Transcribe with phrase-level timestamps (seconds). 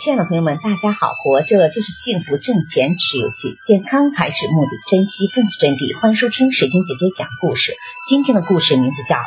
[0.00, 1.12] 亲爱的朋友们，大家好！
[1.12, 6.00] 活着就是幸福，挣钱只是游戏，健康才是目的，珍惜更是真谛。
[6.00, 7.74] 欢迎收听水晶姐姐讲故事。
[8.08, 9.16] 今天的故事名字叫《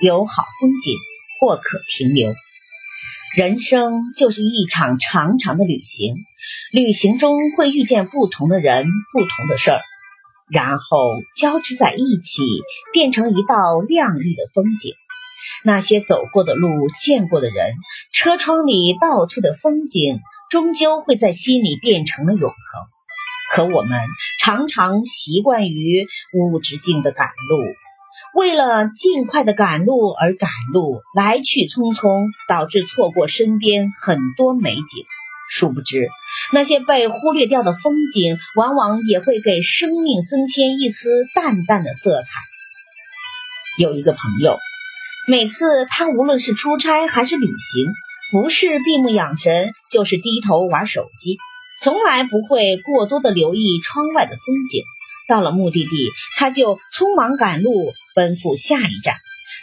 [0.00, 0.96] 有好风景
[1.38, 2.30] 或可停留》。
[3.36, 6.16] 人生就是一场长长的旅行，
[6.72, 9.80] 旅行中会遇见不同的人、不同的事儿，
[10.50, 12.42] 然后交织在一起，
[12.94, 14.94] 变成一道亮丽的风景。
[15.64, 16.68] 那些走过的路、
[17.02, 17.74] 见过的人、
[18.12, 22.56] 车窗里倒退的风景，终究会在心里变成了永恒。
[23.50, 24.00] 可我们
[24.42, 27.64] 常常习惯于无止境的赶路，
[28.34, 34.84] 为了尽快的赶路而赶路，来去匆匆，导致错过身边很多美景。
[35.50, 36.10] 殊不知，
[36.52, 42.28] 那些被忽略掉的风景，往往也会给生命增添一丝淡淡的色彩。
[43.78, 44.58] 有一个朋友。
[45.30, 47.92] 每次他无论是出差还是旅行，
[48.32, 51.36] 不是闭目养神，就是低头玩手机，
[51.82, 54.84] 从来不会过多的留意窗外的风景。
[55.28, 55.90] 到了目的地，
[56.38, 59.16] 他就匆忙赶路，奔赴下一站。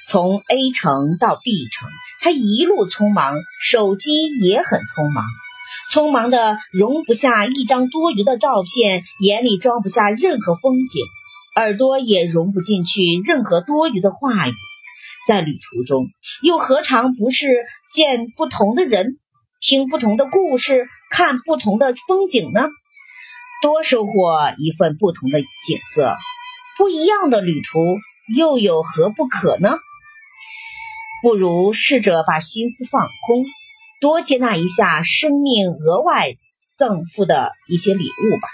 [0.08, 1.90] 从 A 城到 B 城，
[2.22, 4.12] 他一路匆忙，手机
[4.44, 5.26] 也很匆忙，
[5.92, 11.02] 匆忙的容不下一张多余的照片，眼里装不下任何风景，
[11.56, 14.54] 耳朵也容不进去任何多余的话语。
[15.28, 16.08] 在旅途中，
[16.42, 17.48] 又何尝不是
[17.94, 19.18] 见不同的人，
[19.60, 22.68] 听不同的故事，看不同的风景呢？
[23.62, 26.16] 多收获一份不同的景色，
[26.78, 27.98] 不一样的旅途
[28.36, 29.78] 又有何不可呢？
[31.24, 33.46] 不如试着把心思放空，
[34.02, 36.34] 多接纳一下生命额外
[36.78, 38.48] 赠付的一些礼物吧。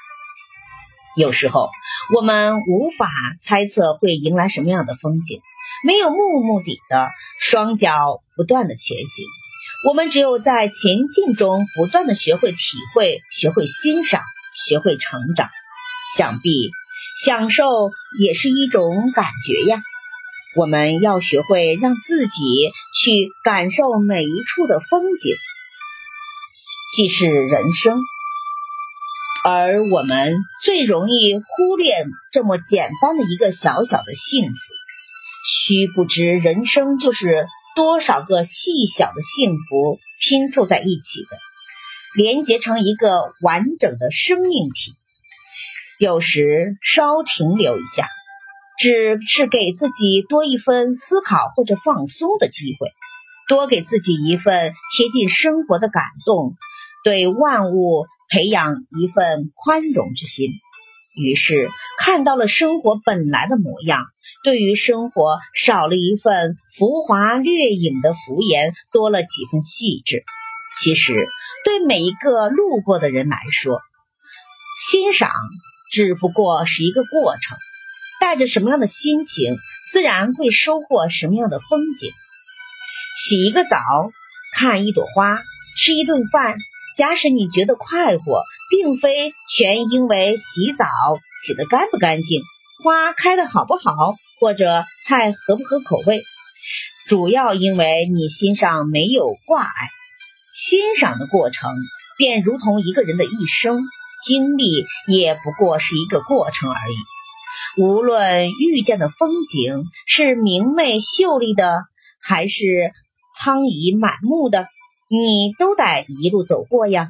[1.17, 1.69] 有时候，
[2.15, 3.09] 我们无法
[3.41, 5.41] 猜测会迎来什么样的风景。
[5.85, 7.09] 没有目目的的，
[7.39, 9.25] 双脚不断的前行。
[9.87, 12.57] 我们只有在前进中不断的学会体
[12.93, 14.21] 会，学会欣赏，
[14.67, 15.49] 学会成长。
[16.15, 16.69] 想必
[17.23, 17.89] 享受
[18.19, 19.81] 也是一种感觉呀。
[20.55, 22.71] 我们要学会让自己
[23.01, 25.35] 去感受每一处的风景，
[26.95, 27.97] 既是人生。
[29.43, 34.70] 而我们最容易忽略这么简单的一个小小的幸福。
[35.45, 41.37] 须不知，人生就是多少个细小的幸福拼凑在一起的，
[42.15, 44.93] 连结成一个完整的生命体。
[45.99, 48.07] 有时稍停留一下，
[48.79, 52.89] 只是给自己多一分思考或者放松的机会，
[53.47, 56.55] 多给自己一份贴近生活的感动，
[57.03, 60.49] 对万物培养一份宽容之心。
[61.13, 64.05] 于是看到了生活本来的模样，
[64.43, 70.23] 对于生活少了一份浮华掠影的浮言，多了几分细致。
[70.79, 71.27] 其实，
[71.65, 73.81] 对每一个路过的人来说，
[74.89, 75.29] 欣赏
[75.91, 77.57] 只不过是一个过程。
[78.21, 79.55] 带着什么样的心情，
[79.91, 82.11] 自然会收获什么样的风景。
[83.19, 83.77] 洗一个澡，
[84.55, 85.41] 看一朵花，
[85.75, 86.55] 吃一顿饭。
[86.97, 90.85] 假使你觉得快活，并非全因为洗澡
[91.45, 92.41] 洗得干不干净，
[92.83, 96.23] 花开的好不好，或者菜合不合口味，
[97.07, 99.71] 主要因为你心上没有挂碍。
[100.55, 101.69] 欣赏的过程，
[102.17, 103.81] 便如同一个人的一生
[104.25, 107.81] 经历，也不过是一个过程而已。
[107.81, 111.83] 无论遇见的风景是明媚秀丽的，
[112.21, 112.91] 还是
[113.37, 114.67] 苍夷满目的。
[115.09, 117.09] 你都得一路走过呀，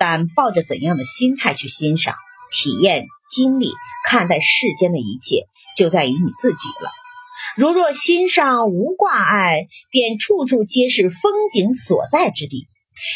[0.00, 2.14] 但抱着怎样的心态去欣赏、
[2.50, 3.70] 体验、经历、
[4.08, 5.44] 看待世间的一切，
[5.76, 6.90] 就在于你自己了。
[7.56, 12.64] 如若心上无挂碍，便处处皆是风景所在之地。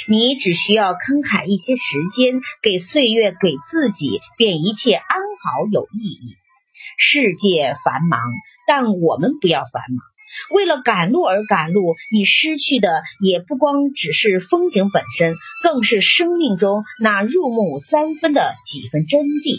[0.08, 1.82] 你只需要慷慨一些时
[2.14, 6.36] 间给岁月，给自己，便一切安好有意义。
[6.98, 8.20] 世界繁忙，
[8.66, 10.13] 但我们不要繁忙。
[10.50, 19.58] 为了赶路而赶路，你失去的也不光只是风景本身，更是生命中那入木三分的几分真谛。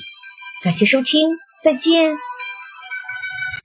[0.64, 1.30] 感谢收听，
[1.64, 2.16] 再见。